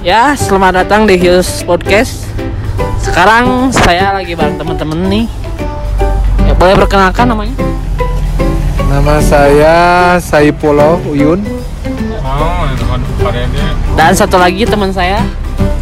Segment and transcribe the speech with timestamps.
[0.00, 2.24] Ya, selamat datang di Hills Podcast.
[3.04, 5.28] Sekarang saya lagi bareng teman-teman nih.
[6.48, 7.52] Ya, boleh perkenalkan namanya?
[8.88, 9.76] Nama saya
[10.16, 11.44] Saipullah Uyun.
[12.24, 12.64] Oh.
[13.92, 15.20] Dan satu lagi teman saya.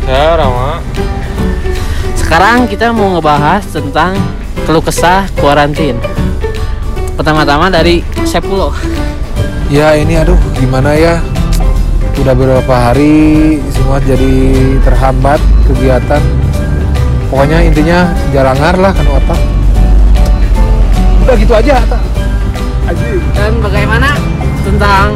[0.03, 0.83] Saya Rama.
[2.19, 4.19] Sekarang kita mau ngebahas tentang
[4.67, 5.95] keluh kesah kuarantin.
[7.15, 8.75] Pertama-tama dari Sepuluh.
[9.71, 11.23] Ya ini aduh gimana ya
[12.19, 14.35] Udah beberapa hari semua jadi
[14.83, 15.39] terhambat
[15.71, 16.23] kegiatan
[17.31, 19.41] Pokoknya intinya jalangar lah kan otak
[21.23, 21.99] Udah gitu aja Ata.
[23.37, 24.17] Dan bagaimana
[24.65, 25.13] tentang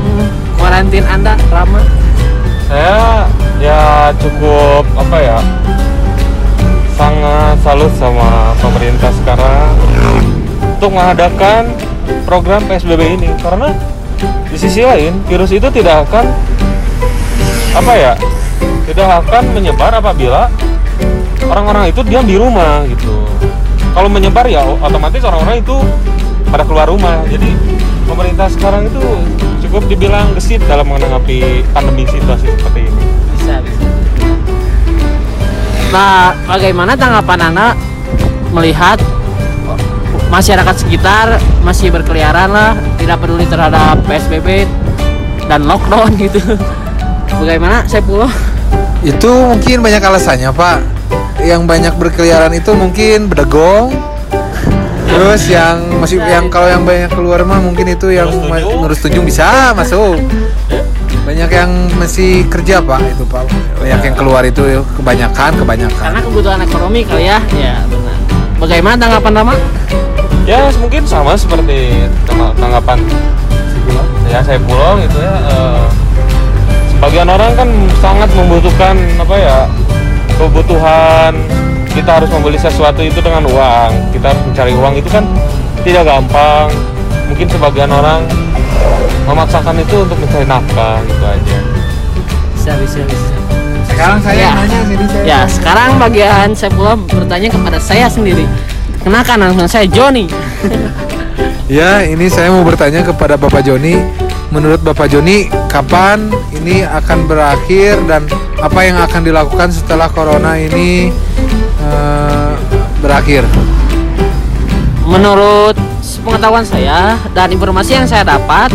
[0.61, 1.81] kuarantin Anda, Rama?
[2.69, 5.39] Saya ya cukup apa ya?
[7.01, 9.73] Sangat salut sama pemerintah sekarang
[10.77, 11.73] untuk mengadakan
[12.29, 13.73] program PSBB ini karena
[14.53, 16.29] di sisi lain virus itu tidak akan
[17.73, 18.13] apa ya?
[18.89, 20.53] Tidak akan menyebar apabila
[21.49, 23.25] orang-orang itu diam di rumah gitu.
[23.93, 25.77] Kalau menyebar ya otomatis orang-orang itu
[26.49, 27.25] pada keluar rumah.
[27.29, 27.49] Jadi
[28.05, 29.05] pemerintah sekarang itu
[29.69, 33.03] cukup dibilang gesit dalam menanggapi pandemi situasi seperti ini.
[33.37, 33.85] Bisa, bisa.
[35.93, 37.69] Nah, bagaimana tanggapan Anda
[38.53, 38.97] melihat
[40.33, 44.65] masyarakat sekitar masih berkeliaran lah, tidak peduli terhadap PSBB
[45.49, 46.41] dan lockdown gitu.
[47.35, 48.29] Bagaimana saya pulau?
[49.03, 50.79] Itu mungkin banyak alasannya Pak
[51.43, 53.91] Yang banyak berkeliaran itu mungkin bedegong
[55.05, 59.29] Terus yang masih yang kalau yang banyak keluar mah mungkin itu yang Ngurus ma- tunjung.
[59.29, 60.17] bisa masuk.
[61.23, 63.45] Banyak yang masih kerja Pak itu Pak.
[63.77, 64.65] Banyak yang keluar itu
[64.97, 66.01] kebanyakan kebanyakan.
[66.01, 67.39] Karena kebutuhan ekonomi kali ya.
[67.53, 68.17] Ya, benar.
[68.57, 69.55] Bagaimana tanggapan Rama?
[70.43, 72.99] Ya mungkin sama seperti tangga- tanggapan
[74.27, 75.35] ya saya pulang gitu ya.
[75.45, 75.83] eh,
[77.03, 77.67] sebagian orang kan
[77.99, 79.67] sangat membutuhkan apa ya
[80.39, 81.35] kebutuhan
[81.91, 85.27] kita harus membeli sesuatu itu dengan uang kita harus mencari uang itu kan
[85.83, 86.71] tidak gampang
[87.27, 88.23] mungkin sebagian orang
[89.27, 91.59] memaksakan itu untuk mencari nafkah gitu aja
[92.55, 93.35] Bisa, bisa, bisa.
[93.91, 94.51] Sekarang saya Ya.
[94.55, 95.23] nanya jadi saya.
[95.27, 98.47] Ya, sekarang bagian saya pulau bertanya kepada saya sendiri.
[99.03, 100.31] Kenakan langsung saya Joni.
[101.67, 103.99] Ya, ini saya mau bertanya kepada Bapak Joni.
[104.53, 108.29] Menurut Bapak Joni, kapan ini akan berakhir dan
[108.61, 111.09] apa yang akan dilakukan setelah corona ini
[111.81, 112.53] eh,
[113.01, 113.49] berakhir?
[115.09, 115.73] Menurut
[116.21, 118.69] pengetahuan saya dan informasi yang saya dapat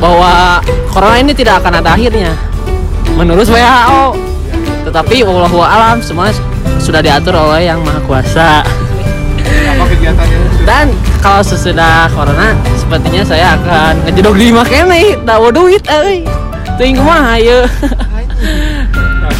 [0.00, 2.32] bahwa corona ini tidak akan ada akhirnya.
[3.12, 4.16] Menurut WHO.
[4.88, 6.32] Tetapi wallahu alam semua
[6.80, 8.64] sudah diatur oleh yang maha kuasa.
[9.88, 10.38] Kegiatannya?
[10.68, 10.86] Dan
[11.24, 14.86] kalau sesudah corona sepertinya saya akan ngejedok di makanya
[15.24, 16.28] dawa duit euy.
[16.76, 17.64] Teuing kumaha ieu.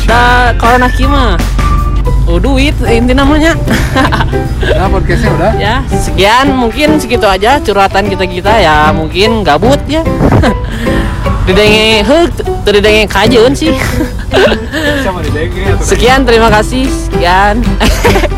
[0.09, 1.37] Da corona kima.
[2.29, 3.53] Oh duit inti namanya.
[4.59, 5.53] Nah, podcastnya udah.
[5.57, 10.03] ya sekian mungkin segitu aja curhatan kita kita ya mungkin gabut ya
[11.49, 12.29] didenge heuk
[12.67, 13.73] teu didenge kajeun sih
[15.81, 17.65] sekian terima kasih sekian